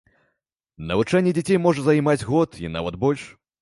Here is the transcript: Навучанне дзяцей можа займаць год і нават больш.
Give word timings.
Навучанне 0.93 1.35
дзяцей 1.41 1.63
можа 1.69 1.87
займаць 1.91 2.19
год 2.35 2.63
і 2.67 2.77
нават 2.79 3.03
больш. 3.07 3.33